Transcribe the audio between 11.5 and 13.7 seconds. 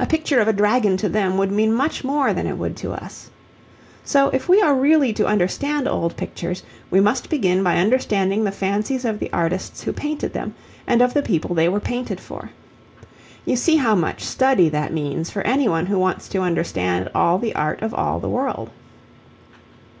they were painted for. You